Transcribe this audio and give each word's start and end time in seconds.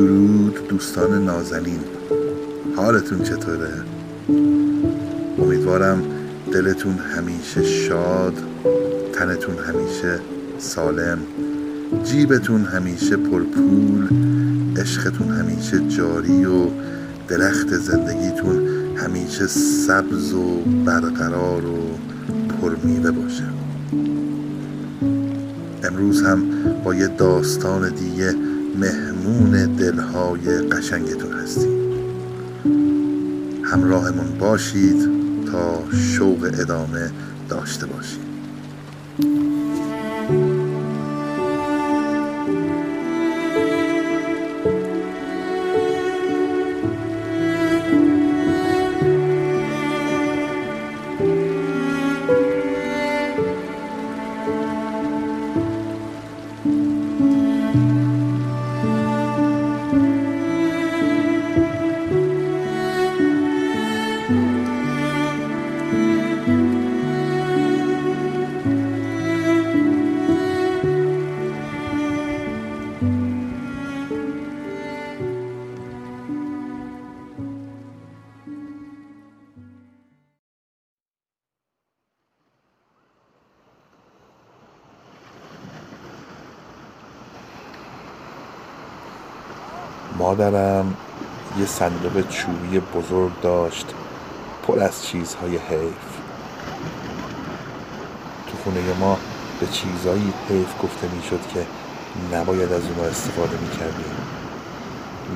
درود 0.00 0.68
دوستان 0.68 1.24
نازنین 1.24 1.80
حالتون 2.76 3.22
چطوره؟ 3.22 3.72
امیدوارم 5.38 6.02
دلتون 6.52 6.98
همیشه 6.98 7.64
شاد 7.64 8.34
تنتون 9.12 9.54
همیشه 9.58 10.20
سالم 10.58 11.18
جیبتون 12.04 12.64
همیشه 12.64 13.16
پرپول 13.16 14.08
عشقتون 14.76 15.28
همیشه 15.28 15.88
جاری 15.88 16.44
و 16.44 16.66
درخت 17.28 17.74
زندگیتون 17.74 18.68
همیشه 18.96 19.46
سبز 19.46 20.32
و 20.32 20.60
برقرار 20.84 21.66
و 21.66 21.78
پرمیوه 22.60 23.10
باشه 23.10 23.44
امروز 25.84 26.22
هم 26.22 26.42
با 26.84 26.94
یه 26.94 27.06
داستان 27.06 27.88
دیگه 27.94 28.34
مهمون 28.78 29.76
دلهای 29.76 30.58
قشنگتون 30.58 31.32
هستیم. 31.32 31.80
همراهمون 33.64 34.38
باشید 34.38 35.08
تا 35.52 35.82
شوق 35.92 36.50
ادامه 36.60 37.10
داشته 37.48 37.86
باشید 37.86 38.20
مادرم 90.20 90.94
یه 91.58 91.66
صندوق 91.66 92.28
چوبی 92.28 92.80
بزرگ 92.80 93.40
داشت 93.42 93.86
پر 94.66 94.80
از 94.80 95.06
چیزهای 95.06 95.56
حیف. 95.56 96.10
تو 98.46 98.56
خونه 98.64 98.80
ما 99.00 99.18
به 99.60 99.66
چیزهایی 99.66 100.32
حیف 100.48 100.82
گفته 100.82 101.08
می‌شد 101.16 101.40
که 101.54 101.66
نباید 102.36 102.72
از 102.72 102.82
اونها 102.86 103.04
استفاده 103.04 103.58
می‌کردیم. 103.60 104.16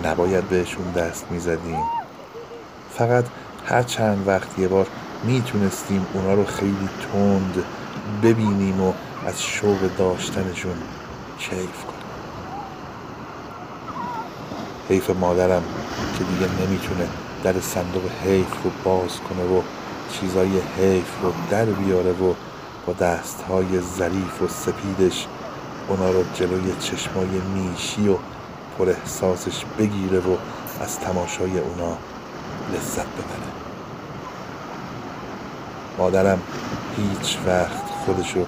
نباید 0.04 0.48
بهشون 0.48 0.92
دست 0.92 1.26
می‌زدیم. 1.30 1.82
فقط 2.94 3.24
هر 3.66 3.82
چند 3.82 4.28
وقت 4.28 4.58
یه 4.58 4.68
بار 4.68 4.86
می‌تونستیم 5.22 6.06
اونا 6.14 6.34
رو 6.34 6.44
خیلی 6.44 6.88
تند 7.12 7.64
ببینیم 8.22 8.82
و 8.82 8.92
از 9.26 9.42
شوق 9.42 9.96
داشتنشون 9.98 10.76
کیف 11.38 11.84
کنیم. 11.84 11.93
حیف 14.88 15.10
مادرم 15.10 15.62
که 16.18 16.24
دیگه 16.24 16.66
نمی‌تونه 16.66 17.08
در 17.44 17.60
صندوق 17.60 18.02
حیف 18.24 18.62
رو 18.64 18.70
باز 18.84 19.20
کنه 19.20 19.44
و 19.44 19.62
چیزای 20.12 20.50
حیف 20.78 21.22
رو 21.22 21.32
در 21.50 21.64
بیاره 21.64 22.12
و 22.12 22.34
با 22.86 22.92
دستهای 22.92 23.80
ظریف 23.80 24.42
و 24.42 24.48
سپیدش 24.48 25.26
اونا 25.88 26.10
رو 26.10 26.24
جلوی 26.34 26.72
چشمای 26.80 27.26
میشی 27.26 28.08
و 28.08 28.16
پر 28.78 28.88
احساسش 28.88 29.64
بگیره 29.78 30.18
و 30.18 30.36
از 30.80 31.00
تماشای 31.00 31.58
اونا 31.58 31.96
لذت 32.74 33.06
ببره. 33.06 33.52
مادرم 35.98 36.40
هیچ 36.96 37.38
وقت 37.46 37.90
خودشو 38.06 38.46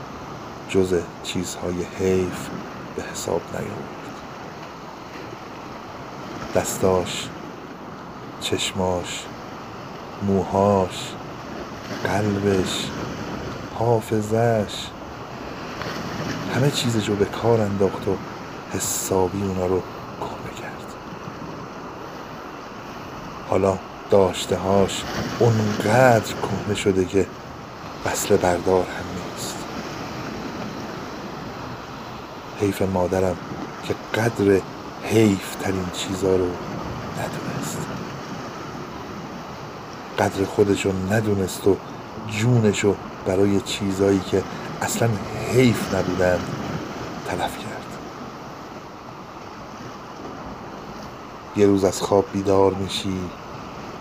جز 0.68 0.94
چیزهای 1.22 1.84
حیف 1.98 2.48
به 2.96 3.02
حساب 3.02 3.40
نیاورد. 3.52 4.05
دستاش 6.56 7.28
چشماش 8.40 9.24
موهاش 10.22 11.12
قلبش 12.04 12.86
حافظش 13.78 14.86
همه 16.54 16.70
چیزش 16.70 17.08
رو 17.08 17.16
به 17.16 17.24
کار 17.24 17.60
انداخت 17.60 18.08
و 18.08 18.16
حسابی 18.72 19.42
اونا 19.42 19.66
رو 19.66 19.82
کهنه 20.20 20.60
کرد. 20.60 20.94
حالا 23.50 23.78
داشتههاش 24.10 25.02
اونقدر 25.38 26.34
کهنه 26.34 26.74
شده 26.74 27.04
که 27.04 27.26
وصل 28.06 28.36
بردار 28.36 28.82
هم 28.82 29.34
نیست. 29.34 29.56
حیف 32.60 32.82
مادرم 32.82 33.36
که 33.84 33.94
قدر 34.20 34.60
حیف 35.06 35.54
ترین 35.54 35.86
چیزا 35.92 36.36
رو 36.36 36.46
ندونست. 37.18 37.78
قدر 40.18 40.44
خودشو 40.44 40.92
ندونست 41.10 41.66
و 41.66 41.76
جونشو 42.28 42.94
برای 43.26 43.60
چیزایی 43.60 44.20
که 44.20 44.42
اصلا 44.82 45.08
حیف 45.52 45.94
نبودن 45.94 46.38
تلف 47.26 47.58
کرد. 47.58 47.86
یه 51.56 51.66
روز 51.66 51.84
از 51.84 52.02
خواب 52.02 52.24
بیدار 52.32 52.74
میشی 52.74 53.20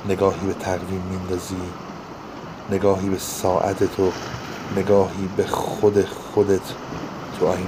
نگاهی 0.10 0.48
به 0.48 0.54
تقویم 0.54 1.02
میندازی 1.10 1.62
نگاهی 2.72 3.10
به 3.10 3.18
ساعتت 3.18 4.00
و 4.00 4.12
نگاهی 4.76 5.30
به 5.38 5.48
خود 5.48 6.06
خودت 6.06 6.74
تو 7.40 7.48
آینه. 7.48 7.66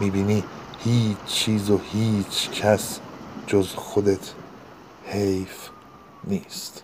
می‌بینی 0.00 0.44
هیچ 0.84 1.16
چیز 1.26 1.70
و 1.70 1.80
هیچ 1.92 2.50
کس 2.50 3.00
جز 3.46 3.68
خودت 3.68 4.32
حیف 5.06 5.68
نیست. 6.24 6.82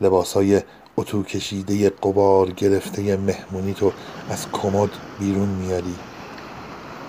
لباسهای 0.00 0.62
اتو 0.96 1.22
کشیده 1.22 1.90
قبار 1.90 2.50
گرفته 2.50 3.16
مهمونی 3.16 3.74
تو 3.74 3.92
از 4.30 4.46
کمد 4.52 4.90
بیرون 5.18 5.48
میاری. 5.48 5.94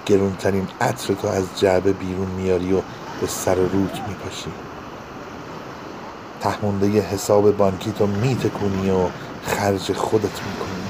گرونترین 0.05 0.67
عطر 0.81 1.13
تو 1.13 1.27
از 1.27 1.59
جعبه 1.59 1.93
بیرون 1.93 2.27
میاری 2.27 2.73
و 2.73 2.81
به 3.21 3.27
سر 3.27 3.55
روت 3.55 3.99
میپاشی. 4.07 4.51
تهمونده 6.41 7.01
حساب 7.01 7.57
بانکی 7.57 7.91
تو 7.91 8.07
میتکونی 8.07 8.89
و 8.89 9.07
خرج 9.43 9.93
خودت 9.93 10.23
می‌کنی. 10.23 10.86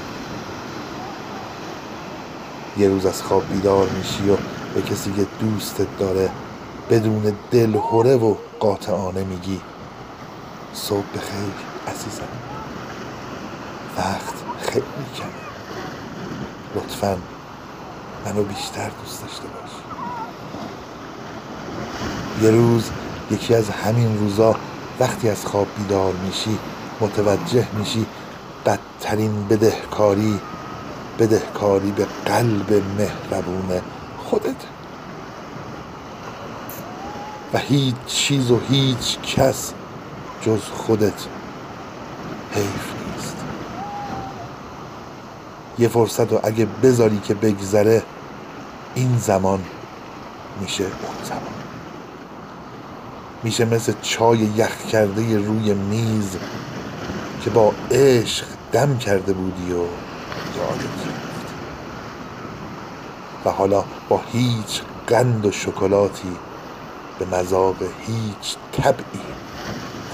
یه 2.78 2.88
روز 2.88 3.06
از 3.06 3.22
خواب 3.22 3.48
بیدار 3.52 3.88
میشی 3.88 4.30
و 4.30 4.36
به 4.74 4.82
کسی 4.82 5.12
که 5.12 5.26
دوستت 5.40 5.98
داره 5.98 6.30
بدون 6.90 7.32
دل 7.50 7.76
هره 7.92 8.16
و 8.16 8.34
قاطعانه 8.60 9.24
میگی 9.24 9.60
صبح 10.72 11.04
بخیر 11.14 11.52
عزیزم. 11.88 12.28
وقت 13.96 14.34
خیلی 14.60 14.84
کمه. 15.16 15.28
لطفا 16.74 17.16
منو 18.24 18.42
بیشتر 18.42 18.90
دوست 19.04 19.22
داشته 19.22 19.42
باش. 19.42 19.70
یه 22.42 22.50
روز 22.50 22.90
یکی 23.30 23.54
از 23.54 23.70
همین 23.70 24.18
روزا 24.18 24.54
وقتی 25.00 25.28
از 25.28 25.46
خواب 25.46 25.66
بیدار 25.78 26.12
میشی 26.12 26.58
متوجه 27.00 27.68
میشی 27.78 28.06
بدترین 28.66 29.48
بدهکاری 29.48 30.40
بدهکاری 31.18 31.90
به 31.90 32.06
قلب 32.24 32.82
مهربون 32.98 33.80
خودت. 34.18 34.64
و 37.54 37.58
هیچ 37.58 37.94
چیز 38.06 38.50
و 38.50 38.60
هیچ 38.68 39.18
کس 39.18 39.72
جز 40.42 40.60
خودت 40.60 41.26
حیف 42.54 42.92
نیست. 43.16 43.36
یه 45.78 45.88
فرصت 45.88 46.32
و 46.32 46.40
اگه 46.42 46.66
بذاری 46.82 47.18
که 47.18 47.34
بگذره 47.34 48.02
این 48.94 49.18
زمان 49.18 49.64
میشه 50.60 50.84
اون 50.84 51.24
زمان. 51.24 51.42
میشه 53.42 53.64
مثل 53.64 53.92
چای 54.02 54.38
یخ 54.38 54.86
کرده 54.92 55.38
روی 55.38 55.74
میز 55.74 56.36
که 57.44 57.50
با 57.50 57.72
عشق 57.90 58.46
دم 58.72 58.98
کرده 58.98 59.32
بودی 59.32 59.72
و 59.72 60.07
یادت 60.56 61.08
و 63.44 63.50
حالا 63.50 63.84
با 64.08 64.20
هیچ 64.32 64.82
قند 65.06 65.46
و 65.46 65.52
شکلاتی 65.52 66.36
به 67.18 67.26
مذاق 67.26 67.76
هیچ 67.82 68.56
طبعی 68.72 69.20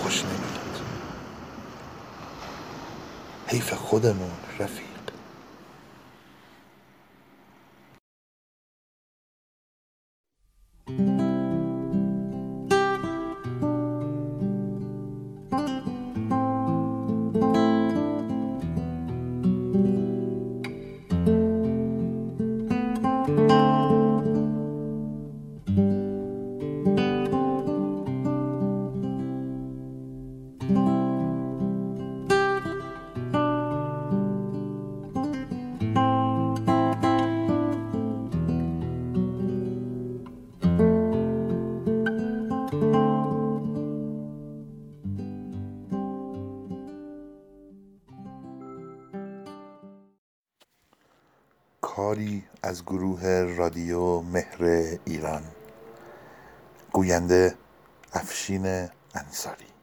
خوش 0.02 0.22
نمیاد 0.24 0.80
حیف 3.46 3.74
خودمون 3.74 4.30
رفیق. 4.58 4.93
کاری 51.96 52.44
از 52.62 52.84
گروه 52.84 53.54
رادیو 53.56 54.20
مهر 54.20 54.64
ایران. 55.04 55.42
گوینده 56.92 57.54
افشین 58.12 58.88
انصاری. 59.14 59.73